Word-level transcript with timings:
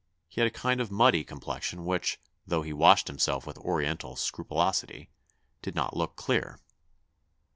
He 0.27 0.41
had 0.41 0.47
a 0.47 0.49
kind 0.49 0.81
of 0.81 0.89
muddy 0.89 1.23
complexion 1.23 1.85
which, 1.85 2.19
though 2.47 2.63
he 2.63 2.73
washed 2.73 3.07
himself 3.07 3.45
with 3.45 3.59
oriental 3.59 4.15
scrupulosity, 4.15 5.11
did 5.61 5.75
not 5.75 5.95
look 5.95 6.15
clear. 6.15 6.57